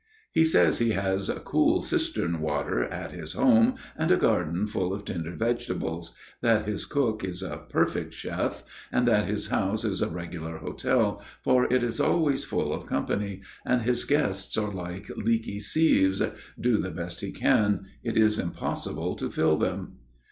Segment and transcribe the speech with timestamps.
[0.31, 5.05] He says he has cool cistern water at his house and a garden full of
[5.05, 10.09] tender vegetables; that his cook is a perfect chef, and that his house is a
[10.09, 15.59] regular hotel, for it is always full of company, and his guests are like leaky
[15.59, 19.97] sieves,—do the best he can, it is impossible to fill them.